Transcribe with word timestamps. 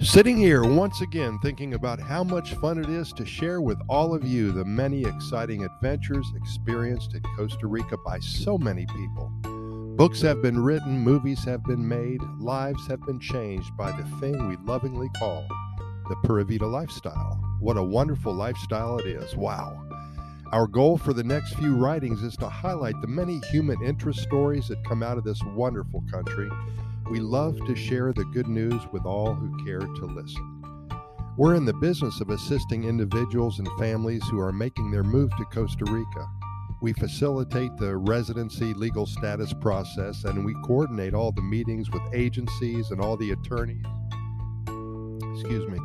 Sitting 0.00 0.36
here 0.36 0.64
once 0.64 1.00
again 1.02 1.38
thinking 1.38 1.74
about 1.74 2.00
how 2.00 2.24
much 2.24 2.54
fun 2.54 2.78
it 2.78 2.88
is 2.90 3.12
to 3.12 3.24
share 3.24 3.60
with 3.60 3.78
all 3.88 4.12
of 4.12 4.24
you 4.24 4.50
the 4.50 4.64
many 4.64 5.04
exciting 5.04 5.64
adventures 5.64 6.26
experienced 6.36 7.14
in 7.14 7.22
Costa 7.36 7.68
Rica 7.68 7.96
by 8.04 8.18
so 8.18 8.58
many 8.58 8.86
people. 8.86 9.28
Books 9.96 10.20
have 10.20 10.42
been 10.42 10.58
written, 10.58 10.98
movies 10.98 11.44
have 11.44 11.62
been 11.62 11.86
made, 11.86 12.20
lives 12.40 12.84
have 12.88 13.00
been 13.06 13.20
changed 13.20 13.74
by 13.76 13.92
the 13.92 14.04
thing 14.18 14.48
we 14.48 14.56
lovingly 14.56 15.08
call 15.16 15.46
the 16.08 16.16
Pura 16.24 16.44
Vida 16.44 16.66
lifestyle. 16.66 17.40
What 17.60 17.76
a 17.76 17.82
wonderful 17.82 18.34
lifestyle 18.34 18.98
it 18.98 19.06
is. 19.06 19.36
Wow. 19.36 19.80
Our 20.52 20.66
goal 20.66 20.98
for 20.98 21.12
the 21.12 21.24
next 21.24 21.54
few 21.54 21.76
writings 21.76 22.22
is 22.22 22.36
to 22.38 22.48
highlight 22.48 23.00
the 23.00 23.06
many 23.06 23.40
human 23.50 23.80
interest 23.82 24.20
stories 24.20 24.68
that 24.68 24.84
come 24.84 25.04
out 25.04 25.18
of 25.18 25.24
this 25.24 25.42
wonderful 25.54 26.04
country 26.10 26.50
we 27.10 27.20
love 27.20 27.58
to 27.66 27.74
share 27.74 28.12
the 28.12 28.24
good 28.26 28.48
news 28.48 28.80
with 28.92 29.04
all 29.04 29.34
who 29.34 29.64
care 29.64 29.80
to 29.80 30.06
listen. 30.06 30.62
We're 31.36 31.54
in 31.56 31.64
the 31.64 31.74
business 31.74 32.20
of 32.20 32.30
assisting 32.30 32.84
individuals 32.84 33.58
and 33.58 33.68
families 33.78 34.22
who 34.30 34.40
are 34.40 34.52
making 34.52 34.90
their 34.90 35.02
move 35.02 35.30
to 35.36 35.44
Costa 35.46 35.84
Rica. 35.84 36.28
We 36.80 36.92
facilitate 36.92 37.76
the 37.76 37.96
residency 37.96 38.72
legal 38.74 39.06
status 39.06 39.52
process 39.52 40.24
and 40.24 40.44
we 40.44 40.54
coordinate 40.64 41.14
all 41.14 41.32
the 41.32 41.42
meetings 41.42 41.90
with 41.90 42.02
agencies 42.12 42.90
and 42.90 43.00
all 43.00 43.16
the 43.16 43.32
attorneys. 43.32 43.84
Excuse 45.34 45.68
me. 45.68 45.78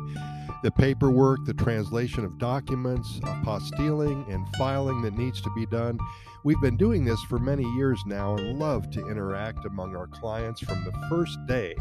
The 0.62 0.70
paperwork, 0.70 1.44
the 1.44 1.54
translation 1.54 2.24
of 2.24 2.38
documents, 2.38 3.20
uh, 3.24 3.34
apostilling, 3.34 4.32
and 4.32 4.46
filing 4.56 5.02
that 5.02 5.16
needs 5.16 5.40
to 5.40 5.50
be 5.54 5.66
done. 5.66 5.98
We've 6.44 6.60
been 6.60 6.76
doing 6.76 7.04
this 7.04 7.20
for 7.24 7.38
many 7.38 7.64
years 7.74 8.02
now 8.06 8.36
and 8.36 8.58
love 8.58 8.90
to 8.90 9.08
interact 9.08 9.64
among 9.64 9.96
our 9.96 10.06
clients 10.06 10.60
from 10.60 10.84
the 10.84 10.92
first 11.08 11.38
day 11.46 11.74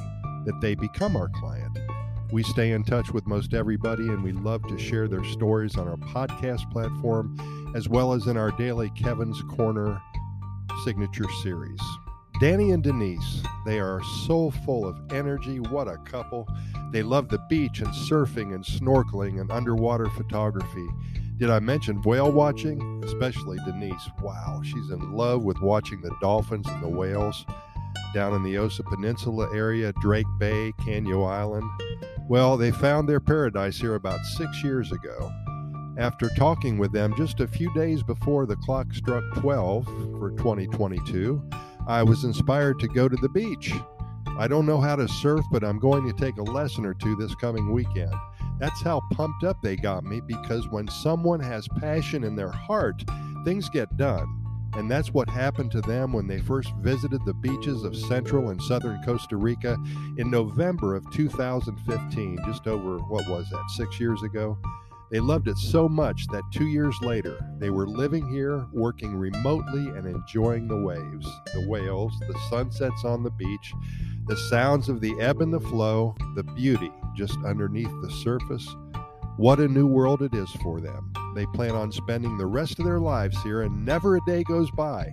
that 0.46 0.60
they 0.62 0.76
become 0.76 1.16
our 1.16 1.30
client. 1.30 1.78
We 2.32 2.44
stay 2.44 2.72
in 2.72 2.84
touch 2.84 3.12
with 3.12 3.26
most 3.26 3.54
everybody 3.54 4.08
and 4.08 4.24
we 4.24 4.34
love 4.34 4.62
to 4.68 4.78
share 4.78 5.08
their 5.08 5.24
stories 5.24 5.76
on 5.78 5.88
our 5.88 5.98
podcast 5.98 6.70
platform 6.72 7.36
as 7.76 7.90
well 7.90 8.14
as 8.14 8.28
in 8.28 8.38
our 8.38 8.52
daily 8.52 8.92
Kevin's 8.92 9.42
Corner 9.44 10.02
signature 10.84 11.30
series. 11.42 11.82
Danny 12.40 12.72
and 12.72 12.82
Denise, 12.82 13.44
they 13.66 13.80
are 13.80 14.02
so 14.28 14.52
full 14.64 14.86
of 14.88 14.98
energy. 15.12 15.60
What 15.60 15.88
a 15.88 15.98
couple. 15.98 16.48
They 16.92 17.04
love 17.04 17.30
the 17.30 17.40
beach 17.50 17.80
and 17.80 17.90
surfing 17.90 18.56
and 18.56 18.64
snorkeling 18.64 19.40
and 19.40 19.52
underwater 19.52 20.10
photography. 20.10 20.88
Did 21.38 21.50
I 21.50 21.60
mention 21.60 22.02
whale 22.02 22.32
watching? 22.32 23.02
Especially 23.06 23.58
Denise. 23.66 24.10
Wow, 24.22 24.62
she's 24.64 24.90
in 24.90 25.14
love 25.14 25.44
with 25.44 25.62
watching 25.62 26.02
the 26.02 26.16
dolphins 26.20 26.68
and 26.68 26.84
the 26.84 26.90
whales 26.90 27.46
down 28.14 28.34
in 28.34 28.44
the 28.44 28.58
Osa 28.58 28.84
Peninsula 28.84 29.50
area, 29.54 29.94
Drake 30.02 30.26
Bay, 30.40 30.74
Caño 30.80 31.30
Island. 31.30 31.70
Well, 32.28 32.58
they 32.58 32.72
found 32.72 33.08
their 33.08 33.20
paradise 33.20 33.78
here 33.78 33.96
about 33.96 34.26
six 34.26 34.64
years 34.64 34.92
ago. 34.92 35.32
After 35.98 36.30
talking 36.30 36.78
with 36.78 36.92
them 36.92 37.14
just 37.18 37.40
a 37.40 37.48
few 37.48 37.74
days 37.74 38.04
before 38.04 38.46
the 38.46 38.56
clock 38.58 38.94
struck 38.94 39.24
12 39.36 39.86
for 40.20 40.32
2022, 40.32 41.42
I 41.88 42.04
was 42.04 42.24
inspired 42.24 42.80
to 42.80 42.88
go 42.88 43.10
to 43.10 43.18
the 43.18 43.30
beach. 43.30 43.74
I 44.40 44.48
don't 44.48 44.66
know 44.66 44.80
how 44.80 44.96
to 44.96 45.06
surf, 45.06 45.44
but 45.52 45.66
I'm 45.66 45.80
going 45.80 46.08
to 46.08 46.14
take 46.14 46.38
a 46.38 46.44
lesson 46.44 46.86
or 46.86 46.94
two 46.94 47.18
this 47.18 47.36
coming 47.36 47.74
weekend. 47.74 48.14
That's 48.58 48.82
how 48.82 49.02
pumped 49.12 49.44
up 49.44 49.58
they 49.62 49.76
got 49.76 50.06
me 50.06 50.22
because 50.22 50.66
when 50.70 50.88
someone 50.88 51.42
has 51.42 51.68
passion 51.82 52.24
in 52.24 52.38
their 52.38 52.50
heart, 52.50 53.04
things 53.44 53.68
get 53.68 53.98
done. 53.98 54.26
And 54.76 54.90
that's 54.90 55.14
what 55.14 55.30
happened 55.30 55.72
to 55.72 55.82
them 55.82 56.14
when 56.14 56.26
they 56.26 56.40
first 56.40 56.72
visited 56.78 57.20
the 57.26 57.34
beaches 57.34 57.84
of 57.84 57.98
central 57.98 58.50
and 58.50 58.62
southern 58.62 59.04
Costa 59.04 59.36
Rica 59.36 59.78
in 60.18 60.32
November 60.32 60.96
of 60.96 61.04
2015, 61.12 62.40
just 62.46 62.66
over, 62.66 62.98
what 62.98 63.28
was 63.28 63.50
that, 63.50 63.70
six 63.76 64.00
years 64.00 64.24
ago? 64.24 64.58
They 65.12 65.20
loved 65.20 65.48
it 65.48 65.58
so 65.58 65.90
much 65.90 66.28
that 66.28 66.44
two 66.54 66.68
years 66.68 66.96
later, 67.02 67.40
they 67.58 67.72
were 67.72 67.88
living 67.88 68.30
here, 68.32 68.68
working 68.72 69.16
remotely, 69.16 69.88
and 69.88 70.06
enjoying 70.06 70.68
the 70.68 70.78
waves, 70.78 71.26
the 71.54 71.68
whales, 71.68 72.14
the 72.28 72.40
sunsets 72.50 73.04
on 73.04 73.24
the 73.24 73.32
beach, 73.32 73.74
the 74.30 74.38
sounds 74.38 74.90
of 74.90 75.02
the 75.02 75.20
ebb 75.20 75.42
and 75.42 75.52
the 75.52 75.60
flow, 75.60 76.16
the 76.36 76.44
beauty 76.44 76.92
just 77.18 77.36
underneath 77.44 77.90
the 78.04 78.12
surface. 78.12 78.68
What 79.38 79.60
a 79.60 79.68
new 79.68 79.88
world 79.88 80.22
it 80.22 80.36
is 80.36 80.52
for 80.62 80.80
them. 80.80 81.12
They 81.34 81.48
plan 81.48 81.72
on 81.72 81.92
spending 81.92 82.38
the 82.38 82.46
rest 82.46 82.78
of 82.78 82.86
their 82.86 83.00
lives 83.00 83.42
here, 83.42 83.64
and 83.64 83.84
never 83.84 84.18
a 84.18 84.26
day 84.28 84.44
goes 84.44 84.70
by 84.70 85.12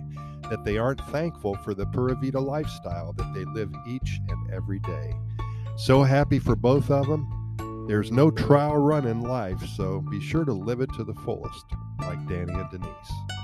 that 0.51 0.63
they 0.63 0.77
aren't 0.77 1.01
thankful 1.09 1.55
for 1.63 1.73
the 1.73 1.87
Pura 1.87 2.15
Vida 2.15 2.39
lifestyle 2.39 3.11
that 3.13 3.33
they 3.33 3.43
live 3.45 3.71
each 3.87 4.19
and 4.29 4.53
every 4.53 4.79
day. 4.81 5.13
So 5.77 6.03
happy 6.03 6.37
for 6.37 6.55
both 6.55 6.91
of 6.91 7.07
them. 7.07 7.85
There's 7.87 8.11
no 8.11 8.29
trial 8.29 8.77
run 8.77 9.07
in 9.07 9.21
life, 9.21 9.65
so 9.75 10.01
be 10.11 10.21
sure 10.21 10.45
to 10.45 10.53
live 10.53 10.79
it 10.79 10.93
to 10.93 11.03
the 11.03 11.15
fullest, 11.25 11.65
like 12.01 12.19
Danny 12.27 12.53
and 12.53 12.69
Denise. 12.69 13.36